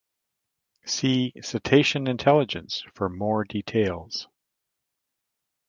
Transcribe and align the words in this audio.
See 0.87 1.31
cetacean 1.43 2.07
intelligence 2.07 2.83
for 2.95 3.07
more 3.07 3.43
details. 3.43 4.27